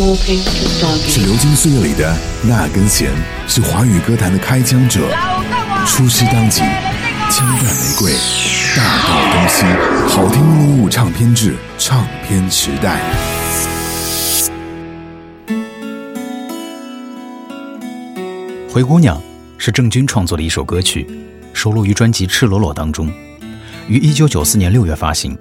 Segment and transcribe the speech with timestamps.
[0.00, 3.10] 是流金岁月里的那根弦，
[3.46, 5.00] 是华语歌坛的开枪者。
[5.86, 6.62] 出师当即，
[7.30, 8.12] 枪弹玫瑰，
[8.74, 9.66] 大道东西，
[10.08, 12.98] 好听一零五唱片制，唱片时代。
[18.72, 19.20] 灰姑娘
[19.58, 21.06] 是郑钧创作的一首歌曲，
[21.52, 23.12] 收录于专辑《赤裸裸》当中，
[23.86, 25.36] 于一九九四年六月发行。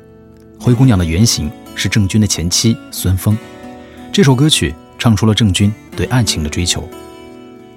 [0.59, 3.37] 灰姑娘的原型是郑钧的前妻孙峰。
[4.11, 6.87] 这首歌曲唱出了郑钧对爱情的追求。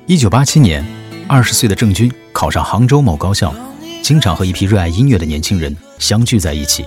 [0.06, 0.84] 一九八七年，
[1.28, 3.54] 二十岁的郑钧考上杭州某高校，
[4.02, 6.84] 经常和一批热爱音乐的年轻人相聚在一起。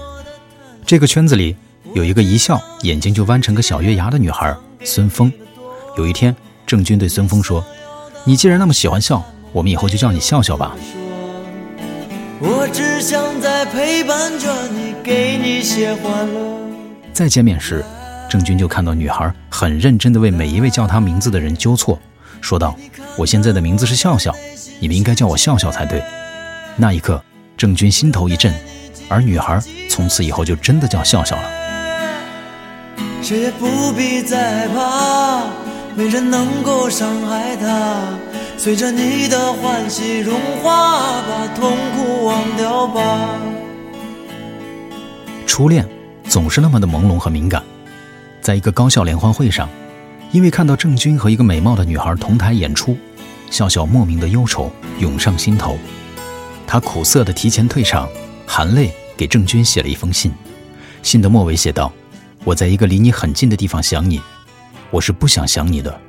[0.85, 1.55] 这个圈子里
[1.93, 5.31] 有一个一笑眼睛就弯成个小月牙的女孩孙峰。
[5.97, 7.63] 有一天，郑钧对孙峰说。
[8.27, 10.75] 你既然那么喜欢笑，我们以后就叫你笑笑吧。
[12.39, 16.59] 我只想在陪伴着你，给你些欢乐。
[17.13, 17.85] 再见面时，
[18.29, 21.99] 郑钧就看到女孩很认真地为每一位叫她名字的人纠错，
[22.41, 22.75] 说道
[23.17, 24.33] ：“我现在的名字是笑笑，
[24.79, 26.03] 你们应该叫我笑笑才对。”
[26.75, 27.23] 那一刻，
[27.55, 28.53] 郑钧心头一震，
[29.07, 31.49] 而女孩从此以后就真的叫笑笑了。
[33.21, 35.43] 谁也不必再怕。
[35.95, 38.03] 没人能够伤害她，
[38.57, 43.29] 随着你的欢喜融化，把痛苦忘掉吧。
[45.47, 45.87] 初恋
[46.27, 47.63] 总是那么的朦胧和敏感，
[48.45, 49.67] 在一个高校联欢会上，
[50.31, 52.95] 因为看到郑钧和一个美貌的女孩同台演出，
[53.49, 55.79] 笑笑莫名的忧愁涌上心头，
[56.67, 58.07] 他苦涩的提前退场，
[58.45, 60.31] 含泪给郑钧写了一封信，
[61.01, 61.91] 信的末尾写道
[62.45, 64.21] ：“我在一个离你很近的地方想你。”
[64.91, 65.99] 我是不想想你的，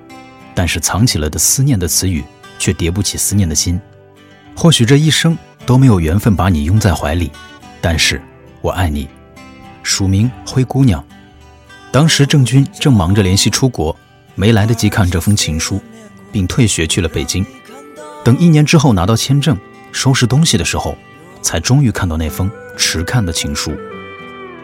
[0.55, 2.23] 但是藏起了的思念的词语，
[2.59, 3.81] 却叠不起思念的心。
[4.55, 7.33] 或许这一生都没有缘分把你拥在怀里，
[7.81, 8.21] 但是
[8.61, 9.09] 我爱你。
[9.83, 11.03] 署名灰姑娘。
[11.97, 13.97] 当时郑钧正忙着联系出国，
[14.35, 15.81] 没来得及看这封情书，
[16.31, 17.43] 并退学去了北京。
[18.23, 19.57] 等一年之后拿到签证，
[19.93, 20.95] 收拾东西的时候，
[21.41, 23.75] 才终于看到那封迟看的情书。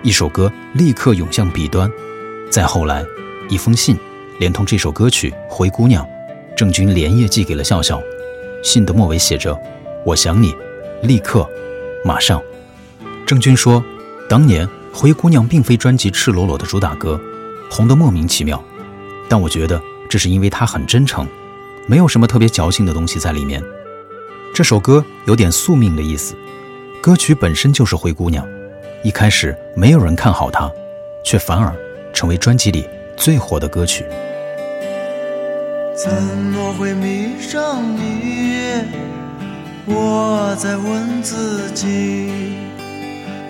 [0.02, 1.90] 一首歌立刻涌向笔端，
[2.50, 3.02] 再后来，
[3.48, 3.96] 一封信。
[4.38, 6.04] 连同这首歌曲《灰姑娘》，
[6.54, 7.98] 郑钧连夜寄给了笑笑。
[8.62, 9.58] 信的末尾写着
[10.04, 10.54] ：“我想你，
[11.02, 11.48] 立刻，
[12.04, 12.42] 马上。”
[13.24, 13.82] 郑钧说
[14.28, 17.20] ：“当年《灰姑娘》并非专辑《赤裸裸》的主打歌，
[17.70, 18.62] 红得莫名其妙。
[19.28, 21.26] 但我觉得这是因为它很真诚，
[21.86, 23.62] 没有什么特别矫情的东西在里面。
[24.54, 26.34] 这首歌有点宿命的意思。
[27.00, 28.46] 歌曲本身就是灰姑娘，
[29.02, 30.70] 一开始没有人看好它，
[31.24, 31.74] 却反而
[32.12, 32.86] 成为专辑里
[33.16, 34.04] 最火的歌曲。”
[35.96, 38.82] 怎么会迷上你？
[39.86, 42.51] 我在问自己。